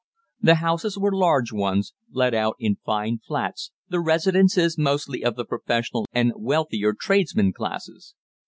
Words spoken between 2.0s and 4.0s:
let out in fine flats, the